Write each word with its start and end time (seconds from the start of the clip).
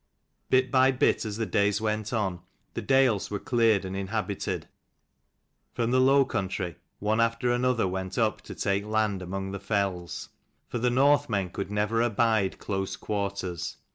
Bit 0.49 0.71
by 0.71 0.89
bit, 0.89 1.25
as 1.25 1.37
the 1.37 1.45
days 1.45 1.79
went 1.79 2.11
on, 2.11 2.41
the 2.73 2.81
dales 2.81 3.29
were 3.29 3.37
cleared 3.37 3.85
and 3.85 3.95
inhabited. 3.95 4.67
From 5.73 5.91
the 5.91 5.99
low 6.01 6.25
country 6.25 6.77
one 6.97 7.21
after 7.21 7.51
another 7.51 7.87
went 7.87 8.17
up 8.17 8.41
to 8.49 8.55
take 8.55 8.83
land 8.83 9.21
among 9.21 9.51
the 9.51 9.59
fells. 9.59 10.29
For 10.67 10.79
the 10.79 10.89
Northmen 10.89 11.51
could 11.51 11.69
never 11.69 12.01
abide 12.01 12.57
close 12.57 12.95
quarters. 12.95 13.77